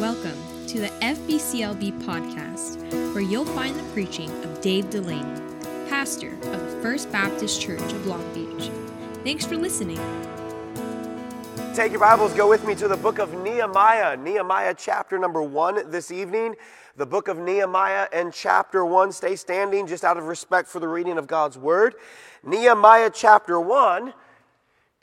[0.00, 2.82] Welcome to the FBCLB podcast,
[3.14, 5.40] where you'll find the preaching of Dave Delaney,
[5.88, 8.70] pastor of the First Baptist Church of Long Beach.
[9.24, 9.98] Thanks for listening.
[11.74, 15.90] Take your Bibles, go with me to the book of Nehemiah, Nehemiah chapter number one
[15.90, 16.56] this evening.
[16.96, 19.12] The book of Nehemiah and chapter one.
[19.12, 21.94] Stay standing just out of respect for the reading of God's word.
[22.44, 24.12] Nehemiah chapter one.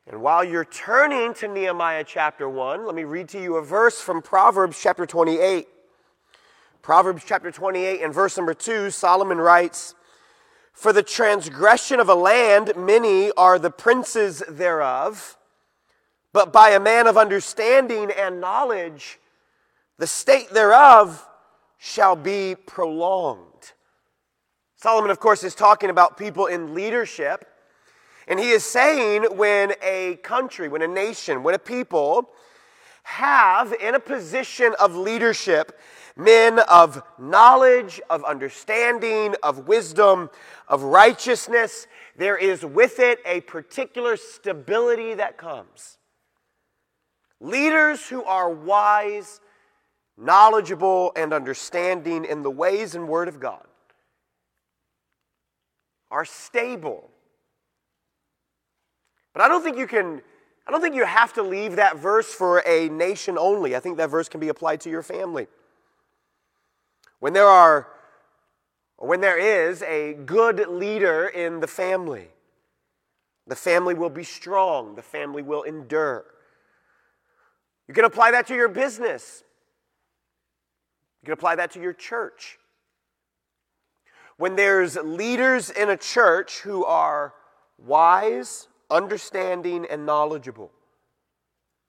[0.05, 4.01] And while you're turning to Nehemiah chapter 1, let me read to you a verse
[4.01, 5.65] from Proverbs chapter 28.
[6.81, 9.95] Proverbs chapter 28 and verse number 2, Solomon writes,
[10.73, 15.37] For the transgression of a land, many are the princes thereof,
[16.33, 19.19] but by a man of understanding and knowledge,
[19.99, 21.25] the state thereof
[21.77, 23.71] shall be prolonged.
[24.75, 27.45] Solomon, of course, is talking about people in leadership
[28.27, 32.29] and he is saying when a country, when a nation, when a people
[33.03, 35.77] have in a position of leadership
[36.15, 40.29] men of knowledge, of understanding, of wisdom,
[40.67, 45.97] of righteousness, there is with it a particular stability that comes.
[47.39, 49.41] Leaders who are wise,
[50.17, 53.65] knowledgeable, and understanding in the ways and word of God
[56.11, 57.09] are stable
[59.33, 60.21] but I don't think you can,
[60.67, 63.75] I don't think you have to leave that verse for a nation only.
[63.75, 65.47] I think that verse can be applied to your family.
[67.19, 67.87] When there are,
[68.97, 72.29] or when there is a good leader in the family,
[73.47, 76.25] the family will be strong, the family will endure.
[77.87, 79.43] You can apply that to your business.
[81.21, 82.59] You can apply that to your church.
[84.37, 87.33] When there's leaders in a church who are
[87.77, 90.71] wise, understanding, and knowledgeable,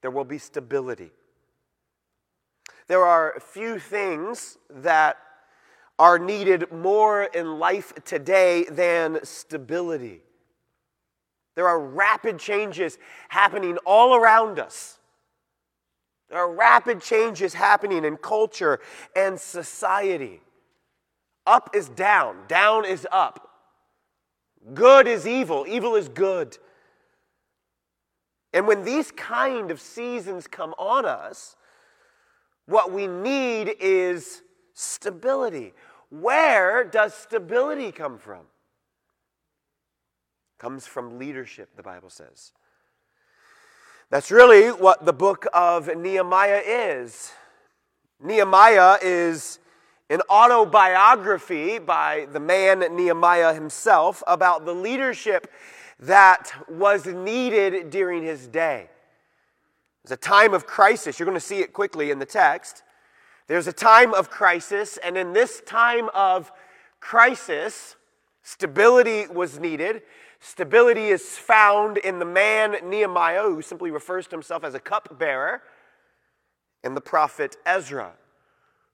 [0.01, 1.11] there will be stability.
[2.89, 5.19] There are few things that
[5.99, 10.23] are needed more in life today than stability.
[11.55, 12.99] There are rapid changes
[13.29, 14.99] happening all around us.
[16.29, 18.81] There are rapid changes happening in culture
[19.15, 20.41] and society.
[21.47, 23.51] Up is down, down is up.
[24.73, 26.59] Good is evil, evil is good.
[28.55, 31.57] And when these kind of seasons come on us,
[32.67, 34.43] what we need is
[34.73, 35.75] stability.
[36.09, 38.43] Where does stability come from?
[40.59, 42.53] Comes from leadership, the Bible says.
[44.09, 47.33] That's really what the book of Nehemiah is.
[48.23, 49.59] Nehemiah is
[50.09, 55.51] an autobiography by the man Nehemiah himself about the leadership
[56.01, 58.89] that was needed during his day.
[60.05, 61.19] There's a time of crisis.
[61.19, 62.83] You're going to see it quickly in the text.
[63.47, 66.51] There's a time of crisis, and in this time of
[67.01, 67.97] crisis,
[68.43, 70.03] stability was needed.
[70.41, 75.63] Stability is found in the man Nehemiah, who simply refers to himself as a cupbearer,
[76.83, 78.13] and the prophet Ezra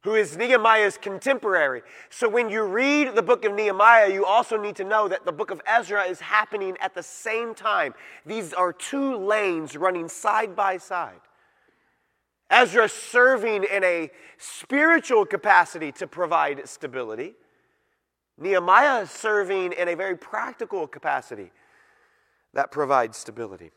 [0.03, 1.83] who is Nehemiah's contemporary.
[2.09, 5.33] So when you read the book of Nehemiah, you also need to know that the
[5.33, 7.95] book of Ezra is happening at the same time.
[8.25, 11.21] These are two lanes running side by side.
[12.51, 17.35] Ezra serving in a spiritual capacity to provide stability.
[18.39, 21.53] Nehemiah serving in a very practical capacity
[22.55, 23.71] that provides stability.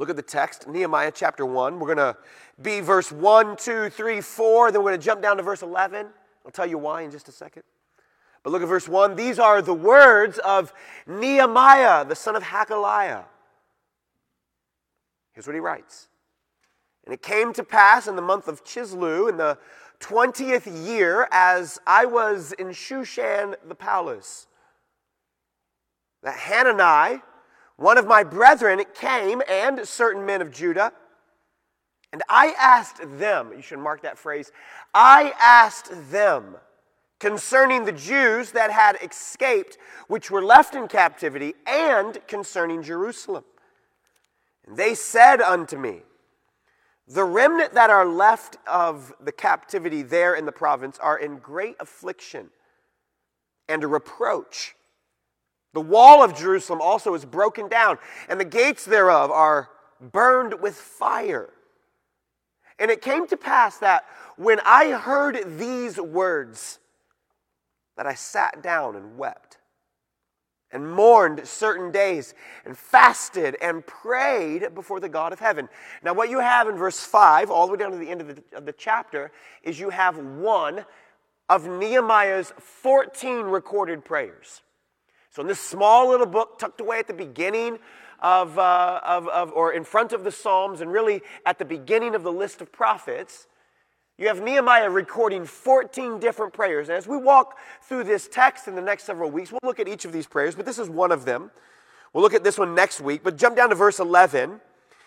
[0.00, 1.78] Look at the text, Nehemiah chapter 1.
[1.78, 2.16] We're going to
[2.62, 4.72] be verse 1, 2, 3, 4.
[4.72, 6.06] Then we're going to jump down to verse 11.
[6.42, 7.64] I'll tell you why in just a second.
[8.42, 9.14] But look at verse 1.
[9.14, 10.72] These are the words of
[11.06, 13.24] Nehemiah, the son of Hachaliah.
[15.34, 16.08] Here's what he writes
[17.04, 19.58] And it came to pass in the month of Chisleu, in the
[20.00, 24.46] 20th year, as I was in Shushan the palace,
[26.22, 27.20] that Hanani,
[27.80, 30.92] one of my brethren came and certain men of Judah,
[32.12, 34.52] and I asked them, you should mark that phrase,
[34.92, 36.56] I asked them
[37.20, 39.78] concerning the Jews that had escaped,
[40.08, 43.44] which were left in captivity, and concerning Jerusalem.
[44.66, 46.02] And they said unto me,
[47.08, 51.76] The remnant that are left of the captivity there in the province are in great
[51.80, 52.50] affliction
[53.70, 54.74] and a reproach
[55.72, 59.68] the wall of Jerusalem also is broken down, and the gates thereof are
[60.00, 61.50] burned with fire.
[62.78, 64.04] And it came to pass that
[64.36, 66.78] when I heard these words,
[67.96, 69.58] that I sat down and wept.
[70.72, 72.34] and mourned certain days
[72.64, 75.68] and fasted and prayed before the God of heaven.
[76.02, 78.28] Now, what you have in verse 5, all the way down to the end of
[78.28, 79.32] the, of the chapter,
[79.62, 80.84] is you have one
[81.48, 84.62] of Nehemiah's 14 recorded prayers.
[85.30, 87.78] So, in this small little book tucked away at the beginning
[88.18, 92.16] of, uh, of, of, or in front of the Psalms, and really at the beginning
[92.16, 93.46] of the list of prophets,
[94.18, 96.88] you have Nehemiah recording 14 different prayers.
[96.88, 99.88] And as we walk through this text in the next several weeks, we'll look at
[99.88, 101.52] each of these prayers, but this is one of them.
[102.12, 104.60] We'll look at this one next week, but jump down to verse 11.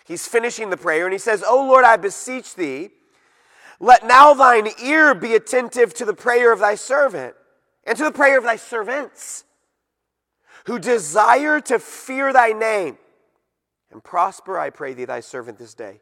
[0.06, 2.90] He's finishing the prayer, and he says, O Lord, I beseech thee,
[3.78, 7.34] let now thine ear be attentive to the prayer of thy servant
[7.84, 9.44] and to the prayer of thy servants
[10.64, 12.98] who desire to fear thy name.
[13.90, 16.00] And prosper, I pray thee, thy servant this day,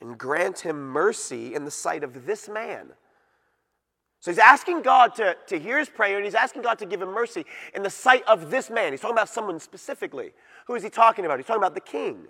[0.00, 2.92] and grant him mercy in the sight of this man.
[4.20, 7.02] So he's asking God to, to hear his prayer, and he's asking God to give
[7.02, 7.44] him mercy
[7.74, 8.92] in the sight of this man.
[8.92, 10.32] He's talking about someone specifically.
[10.66, 11.38] Who is he talking about?
[11.38, 12.26] He's talking about the king.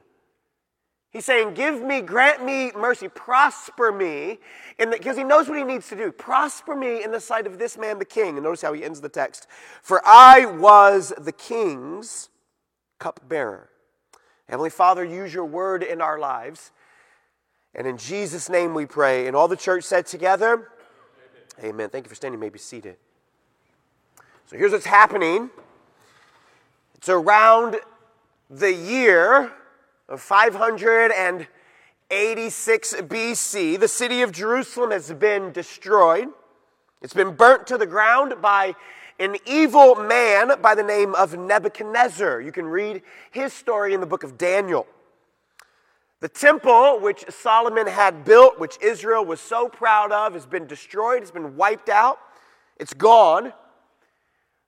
[1.11, 4.39] He's saying, Give me, grant me mercy, prosper me,
[4.79, 6.13] because he knows what he needs to do.
[6.13, 8.37] Prosper me in the sight of this man, the king.
[8.37, 9.47] And notice how he ends the text.
[9.83, 12.29] For I was the king's
[12.99, 13.71] cupbearer.
[14.49, 16.73] Heavenly Father, use your word in our lives.
[17.75, 19.27] And in Jesus' name we pray.
[19.27, 20.71] And all the church said together,
[21.59, 21.71] Amen.
[21.71, 21.91] Amen.
[21.91, 22.39] Thank you for standing.
[22.39, 22.97] You may be seated.
[24.47, 25.51] So here's what's happening
[26.95, 27.77] it's around
[28.51, 29.53] the year
[30.17, 36.29] 586 BC, the city of Jerusalem has been destroyed.
[37.03, 38.75] It's been burnt to the ground by
[39.19, 42.41] an evil man by the name of Nebuchadnezzar.
[42.41, 44.87] You can read his story in the book of Daniel.
[46.21, 51.23] The temple which Solomon had built, which Israel was so proud of, has been destroyed,
[51.23, 52.19] it's been wiped out,
[52.79, 53.53] it's gone.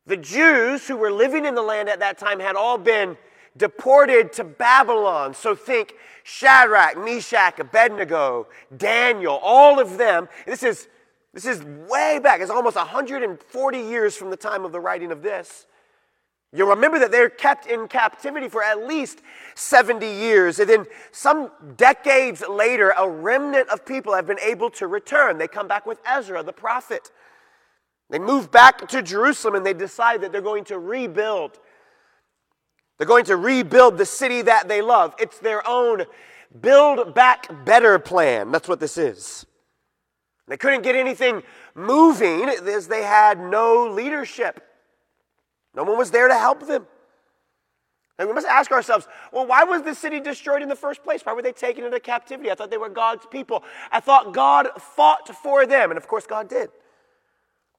[0.06, 3.16] The Jews who were living in the land at that time had all been
[3.60, 5.34] deported to Babylon.
[5.34, 10.28] So think Shadrach, Meshach, Abednego, Daniel, all of them.
[10.46, 10.88] This is,
[11.34, 12.40] this is way back.
[12.40, 15.66] It's almost 140 years from the time of the writing of this.
[16.52, 19.20] You'll remember that they're kept in captivity for at least
[19.54, 20.58] 70 years.
[20.58, 25.38] And then some decades later, a remnant of people have been able to return.
[25.38, 27.12] They come back with Ezra, the prophet.
[28.08, 31.60] They move back to Jerusalem and they decide that they're going to rebuild
[33.00, 35.14] they're going to rebuild the city that they love.
[35.18, 36.04] It's their own
[36.60, 38.50] build back better plan.
[38.52, 39.46] That's what this is.
[40.46, 41.42] They couldn't get anything
[41.74, 44.62] moving as they had no leadership.
[45.74, 46.86] No one was there to help them.
[48.18, 51.22] And we must ask ourselves, well, why was the city destroyed in the first place?
[51.22, 52.50] Why were they taken into captivity?
[52.50, 53.64] I thought they were God's people.
[53.90, 55.90] I thought God fought for them.
[55.90, 56.68] And of course, God did.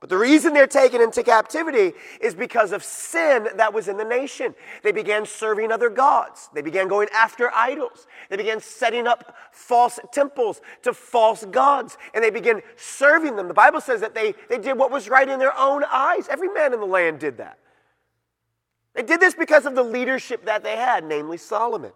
[0.02, 4.04] But the reason they're taken into captivity is because of sin that was in the
[4.04, 4.56] nation.
[4.82, 6.50] They began serving other gods.
[6.56, 8.08] They began going after idols.
[8.28, 12.00] They began setting up false temples to false gods.
[12.16, 13.48] And they began serving them.
[13.48, 16.28] The Bible says that they, they did what was right in their own eyes.
[16.28, 17.60] Every man in the land did that.
[18.96, 21.92] They did this because of the leadership that they had, namely Solomon.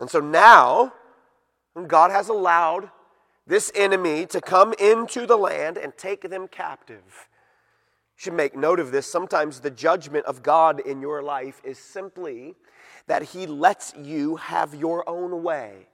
[0.00, 0.92] And so now,
[1.88, 2.90] God has allowed
[3.46, 7.28] this enemy to come into the land and take them captive.
[8.16, 9.06] You should make note of this.
[9.06, 12.54] Sometimes the judgment of God in your life is simply
[13.06, 15.88] that He lets you have your own way.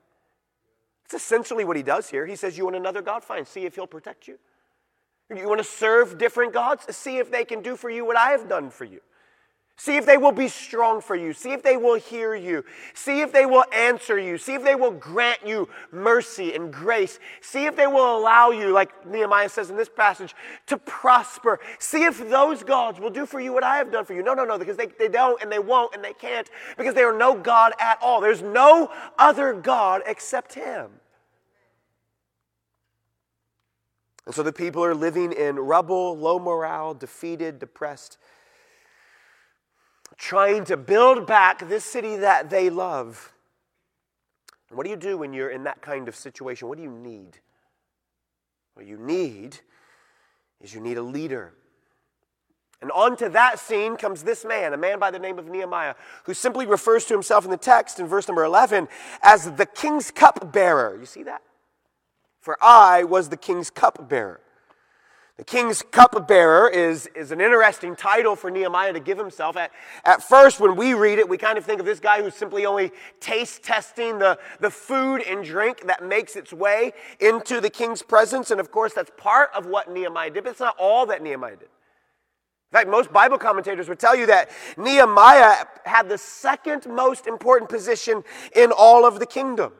[1.05, 2.25] It's essentially what He does here.
[2.25, 3.23] He says, You want another God?
[3.23, 4.37] Fine, see if He'll protect you.
[5.35, 6.93] You want to serve different gods?
[6.95, 8.99] See if they can do for you what I have done for you.
[9.77, 11.33] See if they will be strong for you.
[11.33, 12.63] See if they will hear you.
[12.93, 14.37] See if they will answer you.
[14.37, 17.17] See if they will grant you mercy and grace.
[17.41, 20.35] See if they will allow you, like Nehemiah says in this passage,
[20.67, 21.59] to prosper.
[21.79, 24.21] See if those gods will do for you what I have done for you.
[24.21, 26.47] No, no, no, because they, they don't and they won't and they can't
[26.77, 28.21] because they are no God at all.
[28.21, 30.91] There's no other God except Him.
[34.27, 38.19] And so the people are living in rubble, low morale, defeated, depressed
[40.21, 43.33] trying to build back this city that they love.
[44.69, 46.67] what do you do when you're in that kind of situation?
[46.67, 47.39] What do you need?
[48.75, 49.57] What you need
[50.61, 51.53] is you need a leader.
[52.83, 56.35] And onto that scene comes this man, a man by the name of Nehemiah, who
[56.35, 58.87] simply refers to himself in the text in verse number 11
[59.23, 60.97] as the king's cupbearer.
[60.99, 61.41] You see that?
[62.39, 64.39] For I was the king's cupbearer.
[65.41, 69.57] The king's cupbearer is, is an interesting title for Nehemiah to give himself.
[69.57, 69.71] At,
[70.05, 72.67] at first, when we read it, we kind of think of this guy who's simply
[72.67, 78.03] only taste testing the, the food and drink that makes its way into the king's
[78.03, 78.51] presence.
[78.51, 81.55] And of course, that's part of what Nehemiah did, but it's not all that Nehemiah
[81.55, 81.69] did.
[81.69, 87.67] In fact, most Bible commentators would tell you that Nehemiah had the second most important
[87.67, 88.23] position
[88.55, 89.73] in all of the kingdom.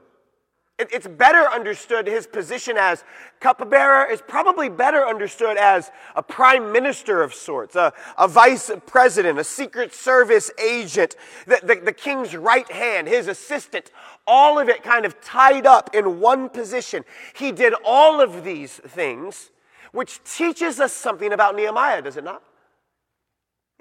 [0.92, 3.04] It's better understood, his position as
[3.40, 9.38] cupbearer is probably better understood as a prime minister of sorts, a, a vice president,
[9.38, 13.92] a secret service agent, the, the, the king's right hand, his assistant,
[14.26, 17.04] all of it kind of tied up in one position.
[17.36, 19.52] He did all of these things,
[19.92, 22.42] which teaches us something about Nehemiah, does it not?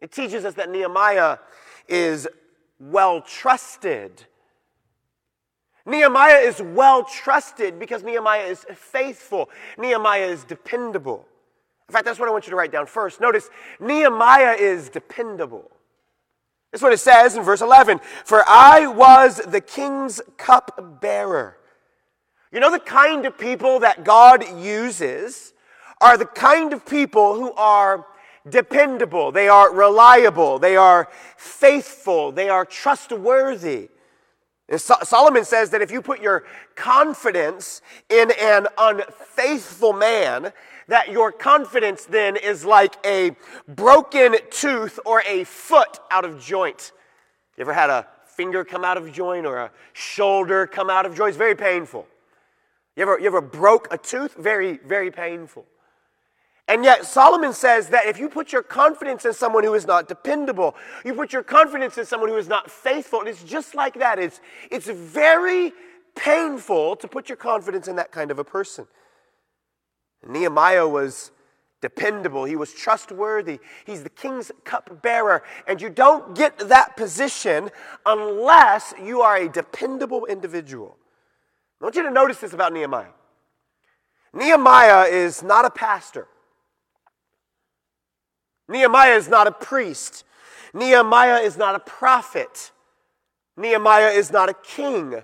[0.01, 1.39] It teaches us that Nehemiah
[1.89, 2.29] is
[2.79, 4.25] well trusted
[5.87, 9.51] Nehemiah is well trusted because Nehemiah is faithful.
[9.79, 11.27] Nehemiah is dependable.
[11.89, 13.21] In fact, that's what I want you to write down first.
[13.21, 15.71] Notice, Nehemiah is dependable.
[16.71, 21.57] That's what it says in verse 11 For I was the king's cupbearer.
[22.53, 25.53] You know, the kind of people that God uses
[26.01, 28.07] are the kind of people who are
[28.49, 33.89] dependable, they are reliable, they are faithful, they are trustworthy.
[34.77, 36.45] Solomon says that if you put your
[36.77, 40.53] confidence in an unfaithful man,
[40.87, 43.37] that your confidence then is like a
[43.67, 46.93] broken tooth or a foot out of joint.
[47.57, 51.17] You ever had a finger come out of joint or a shoulder come out of
[51.17, 51.31] joint?
[51.31, 52.07] It's very painful.
[52.97, 54.35] You ever, you ever broke a tooth?
[54.35, 55.65] Very, very painful.
[56.71, 60.07] And yet, Solomon says that if you put your confidence in someone who is not
[60.07, 63.95] dependable, you put your confidence in someone who is not faithful, and it's just like
[63.99, 64.21] that.
[64.21, 65.73] It's, it's very
[66.15, 68.87] painful to put your confidence in that kind of a person.
[70.25, 71.33] Nehemiah was
[71.81, 77.71] dependable, he was trustworthy, he's the king's cupbearer, and you don't get that position
[78.07, 80.97] unless you are a dependable individual.
[81.81, 83.11] I want you to notice this about Nehemiah.
[84.33, 86.29] Nehemiah is not a pastor.
[88.71, 90.25] Nehemiah is not a priest.
[90.73, 92.71] Nehemiah is not a prophet.
[93.57, 95.23] Nehemiah is not a king.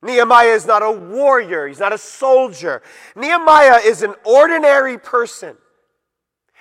[0.00, 1.66] Nehemiah is not a warrior.
[1.66, 2.82] He's not a soldier.
[3.16, 5.56] Nehemiah is an ordinary person.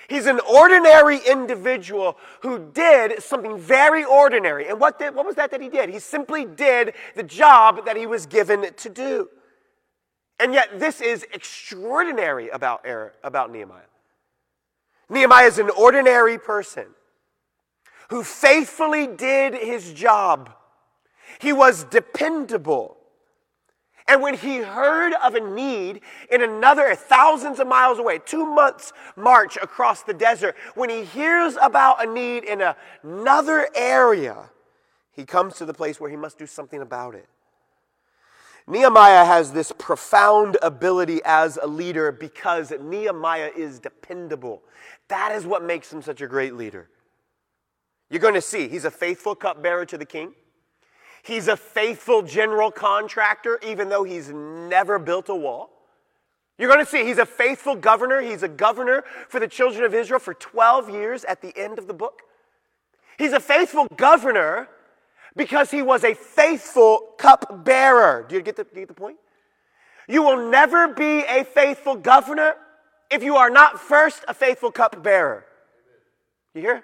[0.10, 4.68] He's an ordinary individual who did something very ordinary.
[4.68, 5.90] And what, did, what was that that he did?
[5.90, 9.30] He simply did the job that he was given to do.
[10.40, 12.86] And yet, this is extraordinary about,
[13.24, 13.84] about Nehemiah.
[15.14, 16.88] Nehemiah is an ordinary person
[18.10, 20.52] who faithfully did his job.
[21.40, 22.98] He was dependable.
[24.08, 28.92] And when he heard of a need in another thousands of miles away, two months
[29.16, 32.62] march across the desert, when he hears about a need in
[33.04, 34.50] another area,
[35.14, 37.28] he comes to the place where he must do something about it.
[38.66, 44.64] Nehemiah has this profound ability as a leader because Nehemiah is dependable.
[45.10, 46.90] That is what makes him such a great leader.
[48.10, 50.34] You're going to see, he's a faithful cupbearer to the king.
[51.24, 55.70] He's a faithful general contractor, even though he's never built a wall.
[56.58, 58.22] You're going to see he's a faithful governor.
[58.22, 61.88] He's a governor for the children of Israel for 12 years at the end of
[61.88, 62.22] the book.
[63.18, 64.68] He's a faithful governor
[65.36, 68.26] because he was a faithful cupbearer.
[68.28, 69.18] Do you get the, do you get the point?
[70.08, 72.56] You will never be a faithful governor
[73.14, 75.46] if you are not first a faithful cupbearer.
[76.56, 76.84] You hear?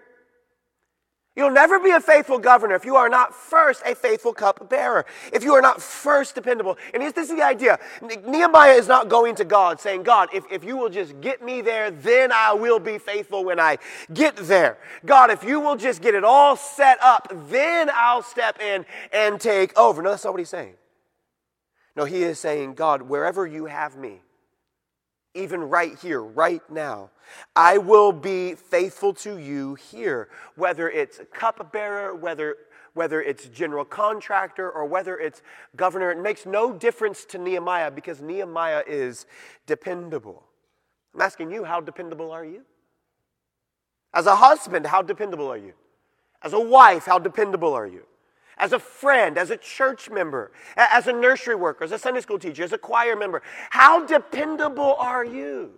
[1.36, 5.42] You'll never be a faithful governor if you are not first a faithful cupbearer, if
[5.42, 6.78] you are not first dependable.
[6.94, 7.80] And this is the idea
[8.28, 11.62] Nehemiah is not going to God saying, God, if, if you will just get me
[11.62, 13.78] there, then I will be faithful when I
[14.14, 14.80] get there.
[15.06, 19.40] God, if you will just get it all set up, then I'll step in and
[19.40, 20.02] take over.
[20.02, 20.74] No, that's not what he's saying.
[21.96, 24.22] No, he is saying, God, wherever you have me,
[25.34, 27.12] even right here, right now.
[27.56, 32.58] I will be faithful to you here, whether it's cupbearer, whether
[32.94, 35.42] whether it's general contractor or whether it's
[35.76, 36.12] governor.
[36.12, 39.26] It makes no difference to Nehemiah because Nehemiah is
[39.68, 40.44] dependable.
[41.14, 42.64] I'm asking you, how dependable are you?
[44.14, 45.74] As a husband, how dependable are you?
[46.42, 48.04] As a wife, how dependable are you?
[48.60, 52.40] As a friend, as a church member, as a nursery worker, as a Sunday school
[52.40, 53.42] teacher, as a choir member.
[53.70, 55.72] How dependable are you?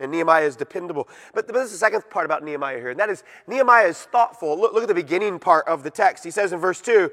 [0.00, 1.08] And Nehemiah is dependable.
[1.34, 4.58] But, but there's the second part about Nehemiah here, and that is Nehemiah is thoughtful.
[4.58, 6.24] Look, look at the beginning part of the text.
[6.24, 7.10] He says in verse 2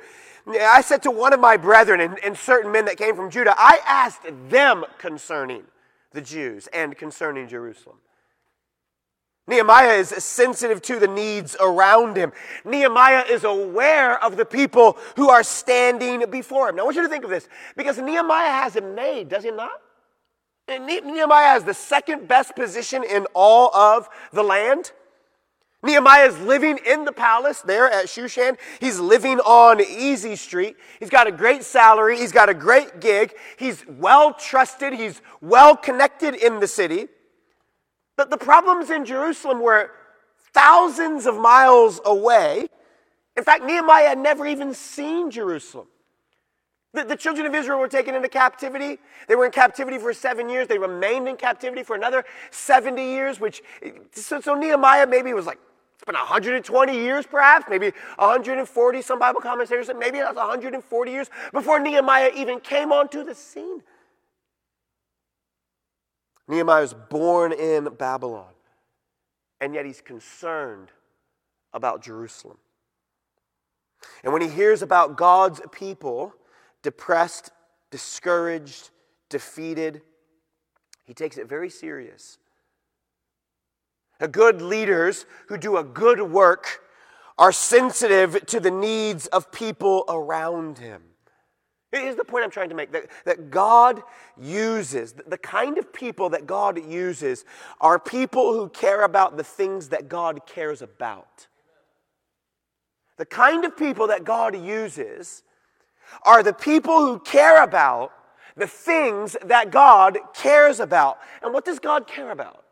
[0.62, 3.54] I said to one of my brethren and, and certain men that came from Judah,
[3.58, 5.64] I asked them concerning
[6.14, 7.98] the Jews and concerning Jerusalem.
[9.48, 12.34] Nehemiah is sensitive to the needs around him.
[12.66, 16.76] Nehemiah is aware of the people who are standing before him.
[16.76, 19.52] Now, I want you to think of this because Nehemiah has it made, does he
[19.52, 19.72] not?
[20.68, 24.92] And Nehemiah has the second best position in all of the land.
[25.82, 28.58] Nehemiah is living in the palace there at Shushan.
[28.82, 30.76] He's living on Easy Street.
[31.00, 32.18] He's got a great salary.
[32.18, 33.34] He's got a great gig.
[33.58, 34.92] He's well trusted.
[34.92, 37.08] He's well connected in the city.
[38.18, 39.92] But the problems in Jerusalem were
[40.54, 42.68] thousands of miles away.
[43.38, 45.88] In fact, Nehemiah had never even seen Jerusalem.
[46.94, 48.98] The, the, children of Israel were taken into captivity.
[49.28, 50.68] They were in captivity for seven years.
[50.68, 53.62] They remained in captivity for another 70 years, which,
[54.14, 55.60] so, so Nehemiah maybe was like,
[55.94, 59.02] it's been 120 years perhaps, maybe 140.
[59.04, 63.84] Some Bible commentators said maybe that's 140 years before Nehemiah even came onto the scene.
[66.48, 68.54] Nehemiah was born in Babylon,
[69.60, 70.90] and yet he's concerned
[71.74, 72.58] about Jerusalem.
[74.24, 76.34] And when he hears about God's people,
[76.84, 77.52] depressed,
[77.92, 78.92] discouraged,
[79.30, 80.02] defeated,
[81.04, 82.38] he takes it very serious.
[84.32, 86.82] Good leaders who do a good work
[87.38, 91.04] are sensitive to the needs of people around him.
[92.02, 94.02] Here's the point I'm trying to make that, that God
[94.40, 97.46] uses, the kind of people that God uses
[97.82, 101.48] are people who care about the things that God cares about.
[103.18, 105.44] The kind of people that God uses
[106.24, 108.12] are the people who care about
[108.56, 111.20] the things that God cares about.
[111.42, 112.64] And what does God care about?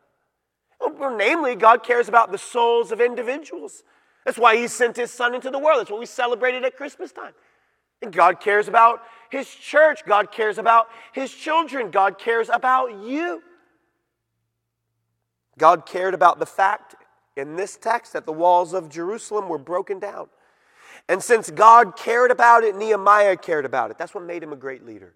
[0.80, 3.82] Well, namely, God cares about the souls of individuals.
[4.24, 5.80] That's why He sent His Son into the world.
[5.80, 7.32] That's what we celebrated at Christmas time.
[8.02, 10.04] And God cares about His church.
[10.06, 11.90] God cares about His children.
[11.90, 13.42] God cares about you.
[15.58, 16.94] God cared about the fact
[17.36, 20.28] in this text that the walls of Jerusalem were broken down.
[21.08, 23.98] And since God cared about it, Nehemiah cared about it.
[23.98, 25.14] That's what made him a great leader.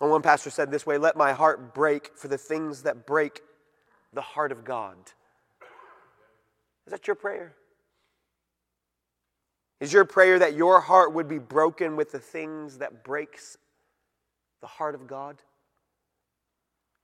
[0.00, 3.42] And one pastor said this way Let my heart break for the things that break
[4.12, 4.96] the heart of God.
[6.86, 7.54] Is that your prayer?
[9.80, 13.56] Is your prayer that your heart would be broken with the things that breaks
[14.60, 15.36] the heart of God?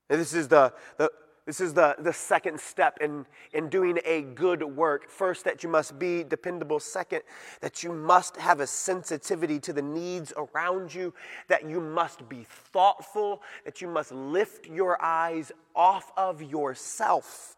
[0.09, 1.09] And this is the, the,
[1.45, 5.09] this is the, the second step in, in doing a good work.
[5.09, 6.79] First, that you must be dependable.
[6.79, 7.21] Second,
[7.61, 11.13] that you must have a sensitivity to the needs around you,
[11.47, 17.54] that you must be thoughtful, that you must lift your eyes off of yourself.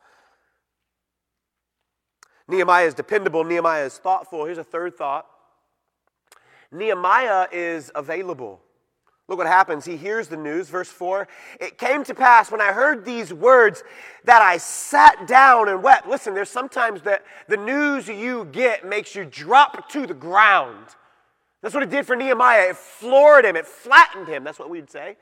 [2.47, 4.45] Nehemiah is dependable, Nehemiah is thoughtful.
[4.45, 5.27] Here's a third thought
[6.71, 8.61] Nehemiah is available.
[9.27, 9.83] Look what happens.
[9.83, 10.69] He hears the news.
[10.69, 11.27] Verse 4
[11.59, 13.83] It came to pass when I heard these words
[14.23, 16.07] that I sat down and wept.
[16.07, 20.87] Listen, there's sometimes that the news you get makes you drop to the ground.
[21.61, 22.69] That's what it did for Nehemiah.
[22.69, 24.43] It floored him, it flattened him.
[24.43, 25.17] That's what we'd say.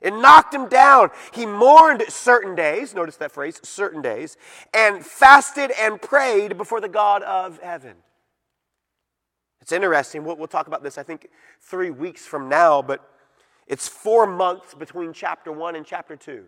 [0.00, 1.10] It knocked him down.
[1.32, 4.36] He mourned certain days, notice that phrase, certain days,
[4.74, 7.94] and fasted and prayed before the God of heaven.
[9.60, 10.24] It's interesting.
[10.24, 11.28] We'll, we'll talk about this, I think,
[11.60, 13.08] three weeks from now, but
[13.66, 16.44] it's four months between chapter one and chapter two.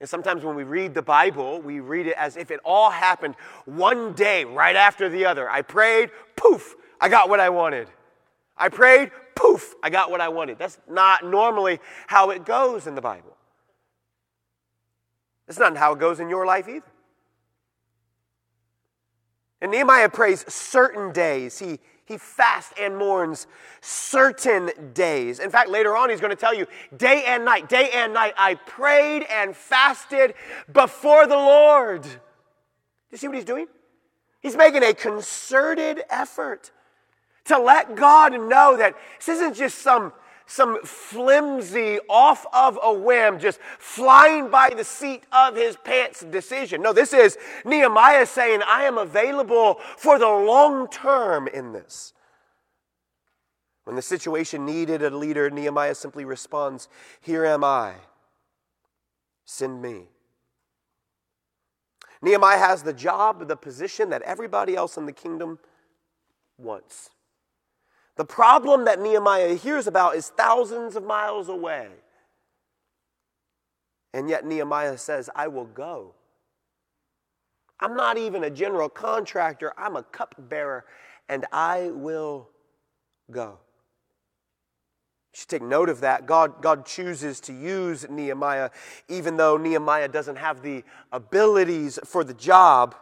[0.00, 3.34] And sometimes when we read the Bible, we read it as if it all happened
[3.64, 5.48] one day right after the other.
[5.48, 7.88] I prayed, poof, I got what I wanted.
[8.56, 10.58] I prayed, poof, I got what I wanted.
[10.58, 13.36] That's not normally how it goes in the Bible.
[15.46, 16.82] That's not how it goes in your life either.
[19.60, 21.58] And Nehemiah prays certain days.
[21.58, 23.46] He, he fasts and mourns
[23.80, 25.38] certain days.
[25.38, 28.34] In fact, later on, he's going to tell you day and night, day and night,
[28.36, 30.34] I prayed and fasted
[30.72, 32.02] before the Lord.
[32.02, 32.08] Do
[33.12, 33.66] you see what he's doing?
[34.40, 36.70] He's making a concerted effort
[37.48, 40.12] to let God know that this isn't just some
[40.46, 46.80] some flimsy, off of a whim, just flying by the seat of his pants decision.
[46.82, 52.12] No, this is Nehemiah saying, I am available for the long term in this.
[53.84, 56.88] When the situation needed a leader, Nehemiah simply responds,
[57.20, 57.94] Here am I,
[59.44, 60.08] send me.
[62.22, 65.58] Nehemiah has the job, the position that everybody else in the kingdom
[66.56, 67.10] wants.
[68.16, 71.88] The problem that Nehemiah hears about is thousands of miles away.
[74.14, 76.14] And yet Nehemiah says, I will go.
[77.78, 80.86] I'm not even a general contractor, I'm a cupbearer,
[81.28, 82.48] and I will
[83.30, 83.58] go.
[85.34, 86.24] You should take note of that.
[86.24, 88.70] God, God chooses to use Nehemiah,
[89.08, 92.94] even though Nehemiah doesn't have the abilities for the job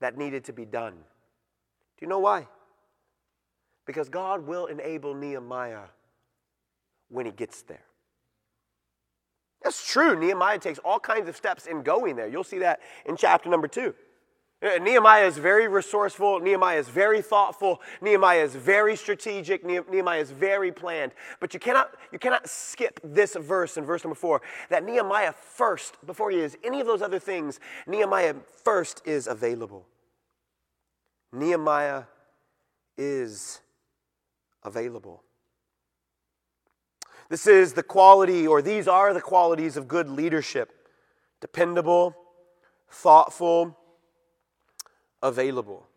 [0.00, 0.94] that needed to be done.
[0.94, 2.48] Do you know why?
[3.92, 5.84] Because God will enable Nehemiah
[7.10, 7.84] when he gets there.
[9.62, 10.18] That's true.
[10.18, 12.26] Nehemiah takes all kinds of steps in going there.
[12.26, 13.94] You'll see that in chapter number two.
[14.62, 16.40] Nehemiah is very resourceful.
[16.40, 17.82] Nehemiah is very thoughtful.
[18.00, 19.62] Nehemiah is very strategic.
[19.62, 21.12] Nehemiah is very planned.
[21.38, 25.98] But you cannot, you cannot skip this verse in verse number four that Nehemiah first,
[26.06, 29.86] before he is any of those other things, Nehemiah first is available.
[31.30, 32.04] Nehemiah
[32.96, 33.60] is
[34.64, 35.22] available.
[37.28, 40.72] This is the quality, or these are the qualities of good leadership
[41.40, 42.14] dependable,
[42.88, 43.76] thoughtful,
[45.22, 45.88] available.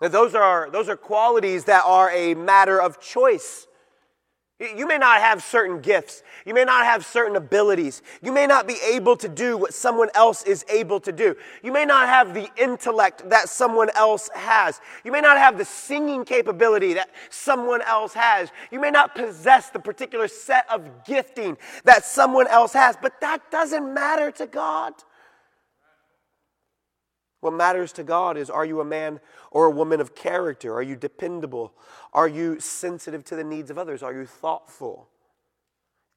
[0.00, 3.66] those are, those are qualities that are a matter of choice.
[4.60, 6.22] You may not have certain gifts.
[6.44, 8.02] You may not have certain abilities.
[8.22, 11.34] You may not be able to do what someone else is able to do.
[11.62, 14.78] You may not have the intellect that someone else has.
[15.02, 18.50] You may not have the singing capability that someone else has.
[18.70, 23.50] You may not possess the particular set of gifting that someone else has, but that
[23.50, 24.92] doesn't matter to God.
[27.40, 29.20] What matters to God is are you a man
[29.50, 30.74] or a woman of character?
[30.74, 31.72] Are you dependable?
[32.12, 34.02] Are you sensitive to the needs of others?
[34.02, 35.08] Are you thoughtful?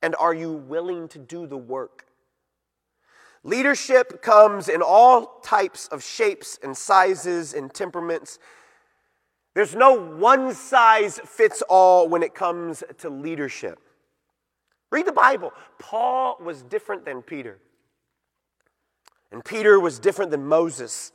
[0.01, 2.05] And are you willing to do the work?
[3.43, 8.39] Leadership comes in all types of shapes and sizes and temperaments.
[9.53, 13.79] There's no one size fits all when it comes to leadership.
[14.91, 15.51] Read the Bible.
[15.77, 17.59] Paul was different than Peter.
[19.31, 21.11] And Peter was different than Moses.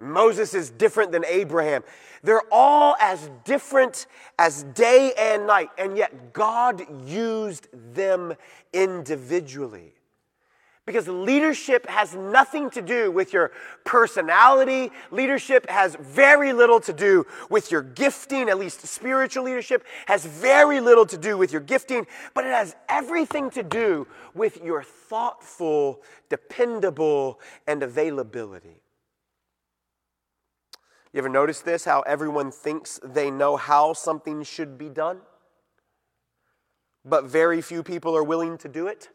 [0.00, 1.84] Moses is different than Abraham.
[2.22, 4.06] They're all as different
[4.38, 8.34] as day and night, and yet God used them
[8.72, 9.94] individually.
[10.86, 13.52] Because leadership has nothing to do with your
[13.84, 14.90] personality.
[15.10, 20.80] Leadership has very little to do with your gifting, at least spiritual leadership has very
[20.80, 26.02] little to do with your gifting, but it has everything to do with your thoughtful,
[26.28, 28.83] dependable, and availability.
[31.14, 31.84] You ever notice this?
[31.84, 35.20] How everyone thinks they know how something should be done,
[37.04, 39.10] but very few people are willing to do it?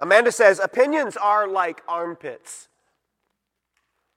[0.00, 2.68] Amanda says, opinions are like armpits.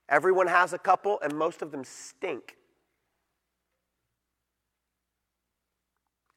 [0.07, 2.55] Everyone has a couple, and most of them stink.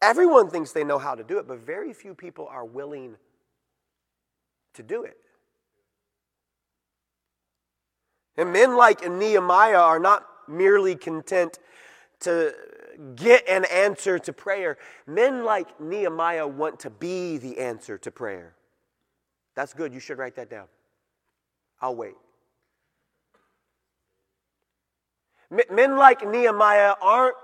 [0.02, 3.18] Everyone thinks they know how to do it, but very few people are willing
[4.74, 5.16] to do it.
[8.38, 11.58] And men like Nehemiah are not merely content
[12.20, 12.54] to
[13.16, 14.78] get an answer to prayer.
[15.06, 18.54] Men like Nehemiah want to be the answer to prayer.
[19.56, 19.92] That's good.
[19.92, 20.66] You should write that down.
[21.80, 22.14] I'll wait.
[25.70, 27.36] Men like Nehemiah aren't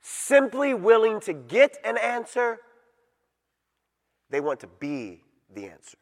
[0.00, 2.58] simply willing to get an answer,
[4.28, 5.98] they want to be the answer.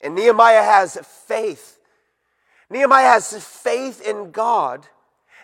[0.00, 1.78] And Nehemiah has faith.
[2.70, 4.86] Nehemiah has faith in God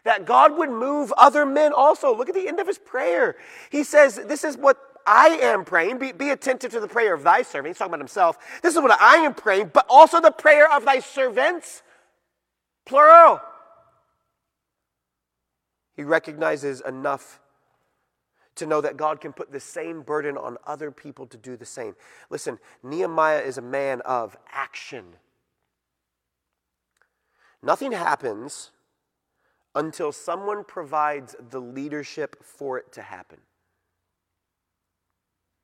[0.04, 2.14] that God would move other men also.
[2.14, 3.36] Look at the end of his prayer.
[3.70, 5.98] He says, This is what I am praying.
[5.98, 7.68] Be, be attentive to the prayer of thy servant.
[7.68, 8.38] He's talking about himself.
[8.62, 11.82] This is what I am praying, but also the prayer of thy servants,
[12.86, 13.40] plural.
[15.96, 17.40] He recognizes enough
[18.56, 21.66] to know that God can put the same burden on other people to do the
[21.66, 21.96] same.
[22.30, 25.04] Listen, Nehemiah is a man of action.
[27.62, 28.70] Nothing happens
[29.74, 33.38] until someone provides the leadership for it to happen.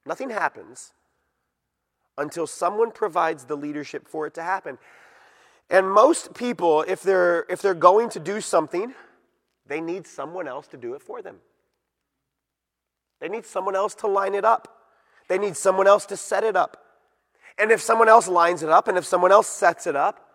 [0.07, 0.93] Nothing happens
[2.19, 4.79] until someone provides the leadership for it to happen.
[5.69, 8.95] And most people, if they're, if they're going to do something,
[9.67, 11.37] they need someone else to do it for them.
[13.21, 14.77] They need someone else to line it up.
[15.29, 16.77] They need someone else to set it up.
[17.59, 20.31] And if someone else lines it up and if someone else sets it up,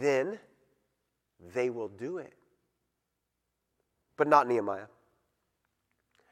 [0.00, 0.38] then
[1.54, 2.32] they will do it.
[4.16, 4.86] But not Nehemiah.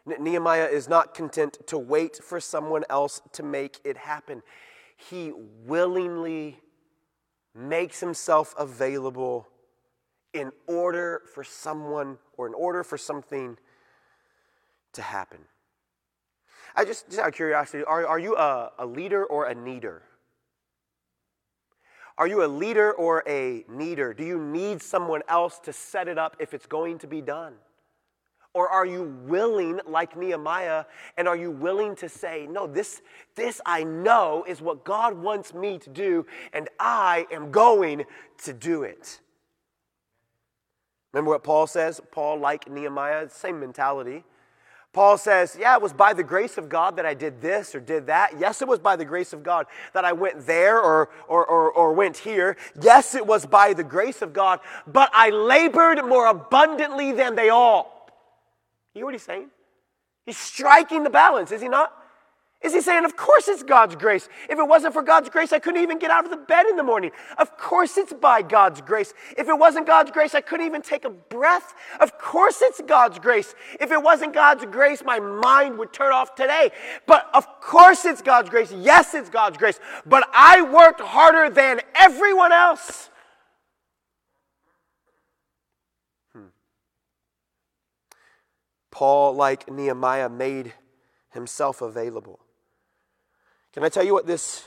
[0.04, 4.42] Nehemiah is not content to wait for someone else to make it happen.
[4.96, 5.32] He
[5.64, 6.58] willingly
[7.54, 9.46] makes himself available
[10.32, 13.58] in order for someone or in order for something
[14.94, 15.38] to happen.
[16.74, 20.02] I just, just out of curiosity, are, are you a, a leader or a needer?
[22.18, 24.14] Are you a leader or a needer?
[24.14, 27.54] Do you need someone else to set it up if it's going to be done?
[28.54, 30.84] Or are you willing, like Nehemiah,
[31.16, 33.00] and are you willing to say, no, this,
[33.34, 38.04] this I know is what God wants me to do, and I am going
[38.44, 39.20] to do it?
[41.12, 42.00] Remember what Paul says?
[42.10, 44.24] Paul, like Nehemiah, same mentality.
[44.92, 47.80] Paul says, Yeah, it was by the grace of God that I did this or
[47.80, 48.38] did that.
[48.38, 51.72] Yes, it was by the grace of God that I went there or, or, or,
[51.72, 52.56] or, went here.
[52.80, 57.48] Yes, it was by the grace of God, but I labored more abundantly than they
[57.48, 58.10] all.
[58.94, 59.48] You hear what he's saying?
[60.26, 61.96] He's striking the balance, is he not?
[62.62, 64.28] Is he saying, Of course it's God's grace.
[64.48, 66.76] If it wasn't for God's grace, I couldn't even get out of the bed in
[66.76, 67.10] the morning.
[67.38, 69.12] Of course it's by God's grace.
[69.36, 71.74] If it wasn't God's grace, I couldn't even take a breath.
[71.98, 73.56] Of course it's God's grace.
[73.80, 76.70] If it wasn't God's grace, my mind would turn off today.
[77.06, 78.70] But of course it's God's grace.
[78.70, 79.80] Yes, it's God's grace.
[80.06, 83.10] But I worked harder than everyone else.
[86.32, 86.46] Hmm.
[88.92, 90.74] Paul, like Nehemiah, made
[91.30, 92.38] himself available.
[93.72, 94.66] Can I tell you what this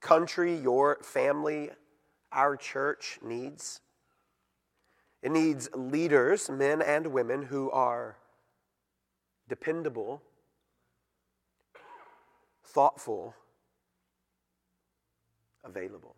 [0.00, 1.70] country, your family,
[2.32, 3.80] our church needs?
[5.22, 8.16] It needs leaders, men and women, who are
[9.48, 10.22] dependable,
[12.64, 13.34] thoughtful,
[15.62, 16.16] available.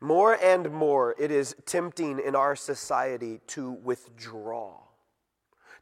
[0.00, 4.80] More and more, it is tempting in our society to withdraw,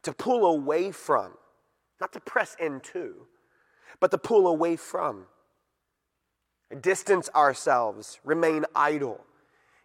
[0.03, 1.33] to pull away from,
[1.99, 3.25] not to press into
[3.99, 5.25] but to pull away from.
[6.81, 9.23] Distance ourselves, remain idle,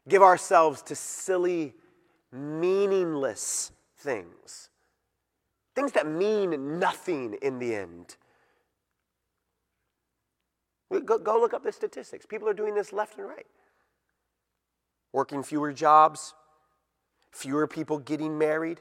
[0.08, 1.74] give ourselves to silly,
[2.32, 4.70] meaningless things.
[5.74, 8.16] Things that mean nothing in the end.
[11.04, 12.26] Go, go look up the statistics.
[12.26, 13.46] People are doing this left and right.
[15.12, 16.34] Working fewer jobs,
[17.30, 18.80] fewer people getting married,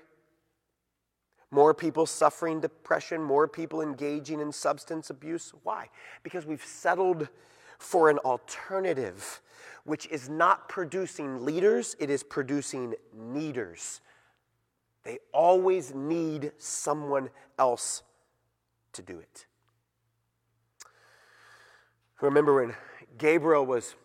[1.52, 5.54] more people suffering depression, more people engaging in substance abuse.
[5.64, 5.90] Why?
[6.24, 7.28] Because we've settled
[7.80, 9.42] for an alternative,
[9.84, 14.02] which is not producing leaders, it is producing needers.
[15.04, 18.04] They always need someone else
[18.94, 19.46] to do it.
[22.22, 22.76] Remember when
[23.18, 23.96] Gabriel was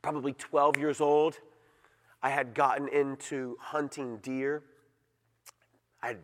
[0.00, 1.38] probably 12 years old,
[2.22, 4.62] I had gotten into hunting deer.
[6.02, 6.18] I had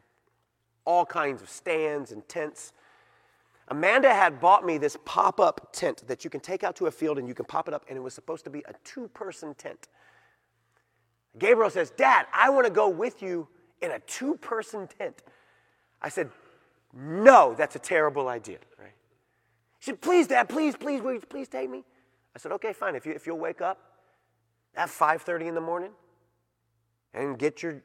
[0.85, 2.73] all kinds of stands and tents.
[3.69, 6.91] Amanda had bought me this pop up tent that you can take out to a
[6.91, 9.09] field and you can pop it up, and it was supposed to be a two
[9.09, 9.89] person tent.
[11.39, 13.47] Gabriel says, Dad, I want to go with you
[13.81, 15.23] in a two person tent.
[16.03, 16.31] I said,
[16.93, 18.93] No, that's a terrible idea, right?
[19.79, 21.85] He said, Please, Dad, please, please, please, please take me.
[22.35, 22.97] I said, Okay, fine.
[22.97, 23.79] If, you, if you'll wake up
[24.75, 25.91] at 5.30 in the morning
[27.15, 27.83] and get your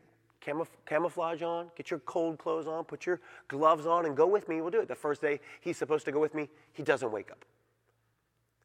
[0.85, 4.61] camouflage on, get your cold clothes on, put your gloves on, and go with me.
[4.61, 4.87] We'll do it.
[4.87, 7.43] The first day he's supposed to go with me, he doesn't wake up.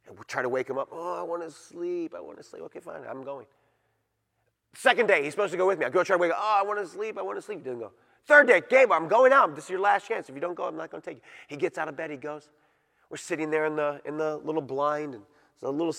[0.07, 0.89] And we try to wake him up.
[0.93, 2.15] Oh, I want to sleep.
[2.17, 2.63] I want to sleep.
[2.65, 3.03] Okay, fine.
[3.09, 3.47] I'm going.
[4.75, 5.85] Second day, he's supposed to go with me.
[5.85, 6.39] I go try to wake up.
[6.41, 7.19] Oh, I want to sleep.
[7.19, 7.59] I want to sleep.
[7.59, 7.93] He doesn't go.
[8.27, 9.55] Third day, Gabe, I'm going out.
[9.55, 10.29] This is your last chance.
[10.29, 11.23] If you don't go, I'm not going to take you.
[11.49, 12.11] He gets out of bed.
[12.11, 12.49] He goes.
[13.09, 15.25] We're sitting there in the in the little blind, and
[15.61, 15.95] there's a little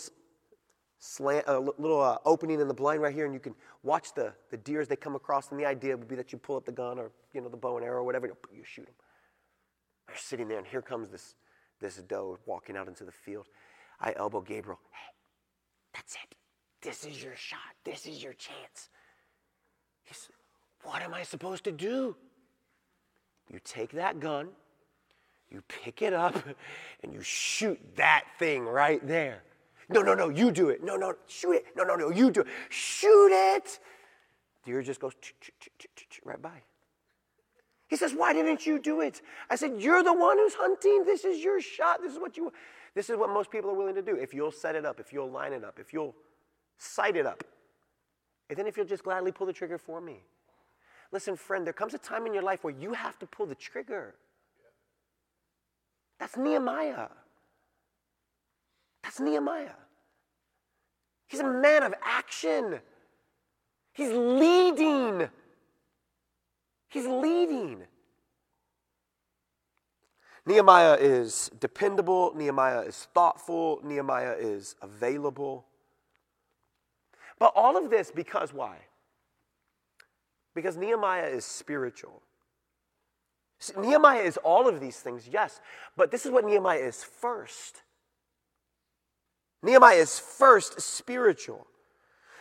[1.02, 4.32] slant, a little uh, opening in the blind right here, and you can watch the,
[4.52, 5.52] the deer as they come across.
[5.52, 7.58] And the idea would be that you pull up the gun or you know the
[7.58, 8.96] bow and arrow or whatever, you, you shoot them.
[10.08, 11.36] They're sitting there, and here comes this
[11.80, 13.48] this doe walking out into the field.
[14.00, 14.80] I elbow Gabriel.
[14.92, 15.14] Hey,
[15.94, 16.36] that's it.
[16.82, 17.60] This is your shot.
[17.84, 18.90] This is your chance.
[20.04, 20.36] He said,
[20.84, 22.16] What am I supposed to do?
[23.52, 24.50] You take that gun,
[25.50, 26.36] you pick it up,
[27.04, 29.44] and you shoot that thing right there.
[29.89, 30.84] No, no, no, you do it.
[30.84, 31.65] No, no, shoot it.
[31.76, 32.48] No, no, no, you do it.
[32.70, 33.80] Shoot it.
[34.65, 35.13] Deer just goes
[36.24, 36.62] right by.
[37.88, 39.22] He says, Why didn't you do it?
[39.50, 41.04] I said, You're the one who's hunting.
[41.06, 42.02] This is your shot.
[42.02, 42.52] This is what you
[42.94, 44.15] this is what most people are willing to do.
[44.15, 46.15] If you'll set it up, if you'll line it up, if you'll
[46.78, 47.44] sight it up,
[48.50, 50.24] and then if you'll just gladly pull the trigger for me.
[51.12, 53.56] Listen, friend, there comes a time in your life where you have to pull the
[53.56, 54.15] trigger.
[56.20, 57.08] That's Nehemiah.
[59.12, 59.76] That's Nehemiah.
[61.28, 62.80] He's a man of action.
[63.91, 65.28] He's leading.
[66.88, 67.82] He's leading.
[70.45, 72.32] Nehemiah is dependable.
[72.38, 73.82] Nehemiah is thoughtful.
[73.84, 75.65] Nehemiah is available.
[77.38, 78.78] But all of this because why?
[80.56, 82.21] Because Nehemiah is spiritual.
[83.78, 85.60] Nehemiah is all of these things, yes,
[85.97, 87.82] but this is what Nehemiah is first.
[89.63, 91.67] Nehemiah is first spiritual.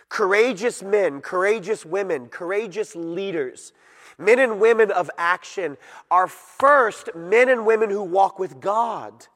[0.08, 3.72] Courageous men, courageous women, courageous leaders,
[4.18, 5.76] men and women of action
[6.10, 9.26] are first men and women who walk with God.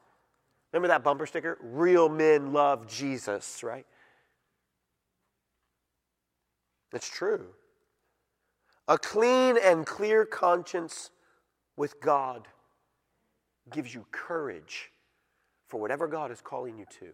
[0.73, 1.57] Remember that bumper sticker?
[1.61, 3.85] Real men love Jesus, right?
[6.91, 7.45] That's true.
[8.87, 11.09] A clean and clear conscience
[11.77, 12.47] with God
[13.71, 14.91] gives you courage
[15.67, 17.07] for whatever God is calling you to.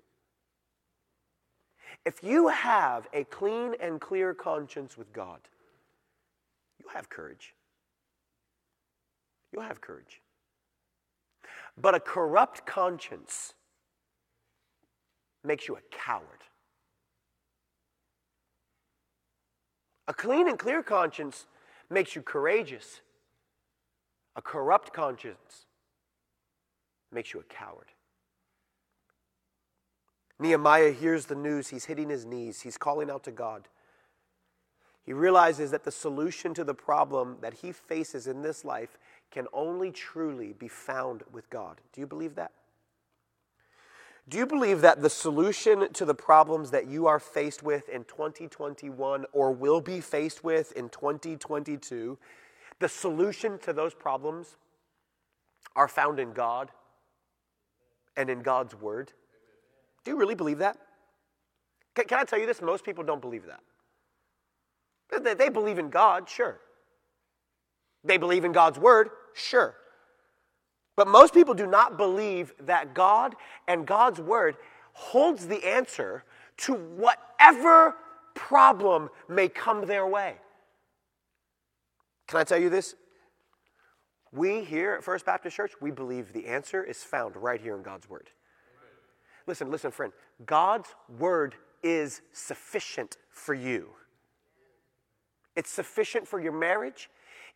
[2.05, 5.39] If you have a clean and clear conscience with God,
[6.79, 7.53] you'll have courage.
[9.51, 10.21] You'll have courage.
[11.77, 13.53] But a corrupt conscience
[15.43, 16.43] makes you a coward.
[20.07, 21.45] A clean and clear conscience
[21.89, 23.01] makes you courageous.
[24.35, 25.65] A corrupt conscience
[27.11, 27.87] makes you a coward.
[30.41, 31.69] Nehemiah hears the news.
[31.69, 32.61] He's hitting his knees.
[32.61, 33.67] He's calling out to God.
[35.03, 38.97] He realizes that the solution to the problem that he faces in this life
[39.31, 41.81] can only truly be found with God.
[41.93, 42.51] Do you believe that?
[44.29, 48.03] Do you believe that the solution to the problems that you are faced with in
[48.03, 52.17] 2021 or will be faced with in 2022,
[52.79, 54.55] the solution to those problems
[55.75, 56.71] are found in God
[58.15, 59.13] and in God's Word?
[60.03, 60.77] Do you really believe that?
[61.95, 62.61] Can, can I tell you this?
[62.61, 63.61] Most people don't believe that.
[65.23, 66.59] They, they believe in God, sure.
[68.03, 69.75] They believe in God's Word, sure.
[70.95, 73.35] But most people do not believe that God
[73.67, 74.57] and God's Word
[74.93, 76.23] holds the answer
[76.57, 77.95] to whatever
[78.35, 80.35] problem may come their way.
[82.27, 82.95] Can I tell you this?
[84.31, 87.83] We here at First Baptist Church, we believe the answer is found right here in
[87.83, 88.29] God's Word.
[89.47, 90.13] Listen, listen, friend.
[90.45, 93.89] God's Word is sufficient for you.
[95.55, 97.09] It's sufficient for your marriage.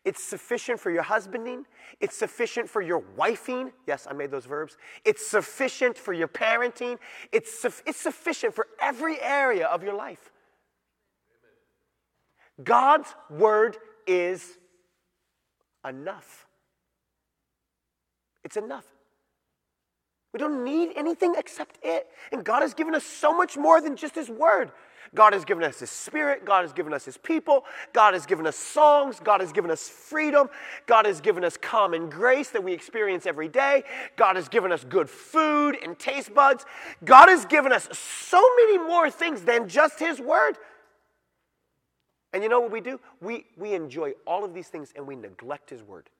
[0.04, 1.64] It's sufficient for your husbanding.
[2.00, 3.72] It's sufficient for your wifing.
[3.86, 4.76] Yes, I made those verbs.
[5.04, 6.98] It's sufficient for your parenting.
[7.32, 10.30] It's, su- it's sufficient for every area of your life.
[12.62, 14.58] God's word is
[15.86, 16.46] enough.
[18.44, 18.86] It's enough.
[20.36, 22.08] We don't need anything except it.
[22.30, 24.70] And God has given us so much more than just His Word.
[25.14, 26.44] God has given us His Spirit.
[26.44, 27.64] God has given us His people.
[27.94, 29.18] God has given us songs.
[29.18, 30.50] God has given us freedom.
[30.84, 33.82] God has given us common grace that we experience every day.
[34.16, 36.66] God has given us good food and taste buds.
[37.02, 40.58] God has given us so many more things than just His Word.
[42.34, 43.00] And you know what we do?
[43.22, 46.10] We, we enjoy all of these things and we neglect His Word.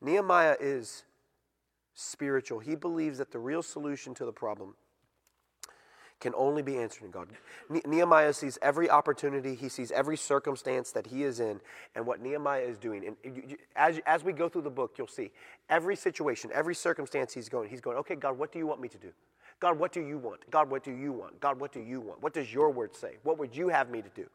[0.00, 1.04] Nehemiah is
[1.94, 2.58] spiritual.
[2.60, 4.74] He believes that the real solution to the problem
[6.20, 7.28] can only be answered in God.
[7.86, 11.60] Nehemiah sees every opportunity, he sees every circumstance that he is in,
[11.94, 13.16] and what Nehemiah is doing.
[13.24, 15.30] And as, as we go through the book, you'll see
[15.70, 18.88] every situation, every circumstance he's going, he's going, okay, God, what do you want me
[18.88, 19.08] to do?
[19.60, 20.48] God, what do you want?
[20.50, 21.40] God, what do you want?
[21.40, 22.22] God, what do you want?
[22.22, 23.16] What does your word say?
[23.22, 24.26] What would you have me to do?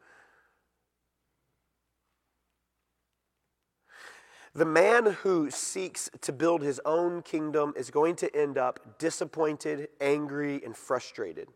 [4.55, 9.89] The man who seeks to build his own kingdom is going to end up disappointed,
[9.99, 11.49] angry, and frustrated.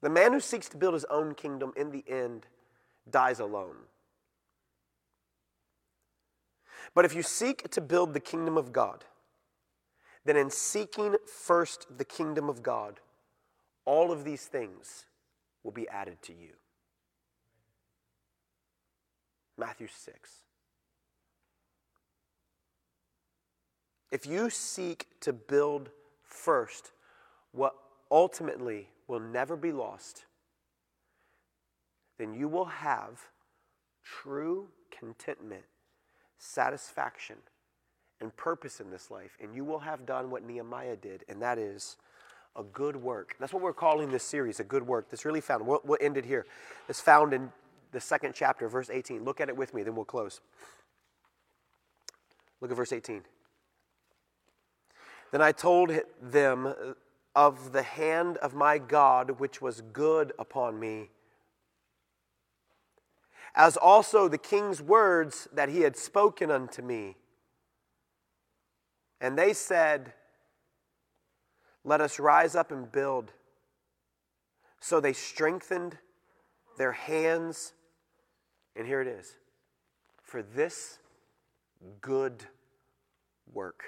[0.00, 2.46] The man who seeks to build his own kingdom in the end
[3.08, 3.76] dies alone.
[6.92, 9.04] But if you seek to build the kingdom of God,
[10.24, 12.98] then in seeking first the kingdom of God,
[13.84, 15.06] all of these things
[15.62, 16.54] will be added to you.
[19.62, 20.30] Matthew 6.
[24.10, 25.90] If you seek to build
[26.24, 26.90] first
[27.52, 27.74] what
[28.10, 30.24] ultimately will never be lost,
[32.18, 33.28] then you will have
[34.02, 35.62] true contentment,
[36.38, 37.36] satisfaction,
[38.20, 39.36] and purpose in this life.
[39.40, 41.98] And you will have done what Nehemiah did, and that is
[42.56, 43.36] a good work.
[43.38, 45.08] That's what we're calling this series, a good work.
[45.08, 46.46] This really found, what, what ended here,
[46.88, 47.52] is found in
[47.92, 49.24] the second chapter, verse 18.
[49.24, 50.40] Look at it with me, then we'll close.
[52.60, 53.22] Look at verse 18.
[55.30, 56.94] Then I told them
[57.34, 61.10] of the hand of my God, which was good upon me,
[63.54, 67.16] as also the king's words that he had spoken unto me.
[69.20, 70.12] And they said,
[71.84, 73.32] Let us rise up and build.
[74.80, 75.98] So they strengthened
[76.76, 77.72] their hands
[78.76, 79.36] and here it is
[80.22, 80.98] for this
[82.00, 82.44] good
[83.52, 83.82] work.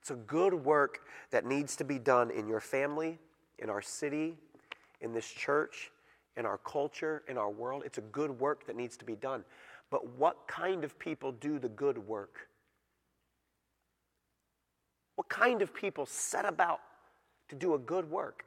[0.00, 1.00] It's a good work
[1.30, 3.18] that needs to be done in your family,
[3.58, 4.36] in our city,
[5.00, 5.90] in this church,
[6.36, 7.82] in our culture, in our world.
[7.84, 9.44] It's a good work that needs to be done.
[9.90, 12.48] But what kind of people do the good work?
[15.16, 16.80] What kind of people set about
[17.48, 18.44] to do a good work?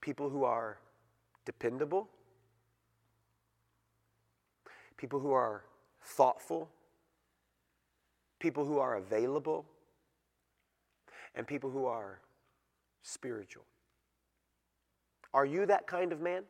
[0.00, 0.78] People who are
[1.44, 2.08] dependable,
[4.98, 5.62] people who are
[6.02, 6.68] thoughtful,
[8.38, 9.64] people who are available,
[11.34, 12.20] and people who are
[13.02, 13.64] spiritual.
[15.32, 16.42] Are you that kind of man?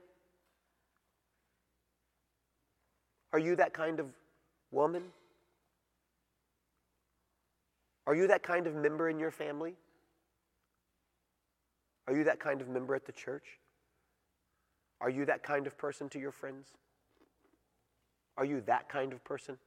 [3.33, 4.07] Are you that kind of
[4.71, 5.03] woman?
[8.07, 9.75] Are you that kind of member in your family?
[12.07, 13.45] Are you that kind of member at the church?
[15.01, 16.69] Are you that kind of person to your friends?
[18.39, 19.59] Are you that kind of person?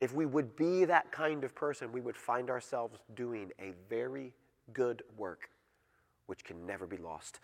[0.00, 4.32] If we would be that kind of person, we would find ourselves doing a very
[4.72, 5.50] good work
[6.26, 7.40] which can never be lost.